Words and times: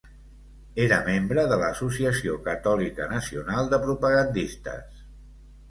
Era 0.85 0.97
membre 1.09 1.43
de 1.51 1.59
l'Associació 1.63 2.39
Catòlica 2.49 3.09
Nacional 3.13 3.71
de 3.75 3.81
Propagandistes. 3.87 5.07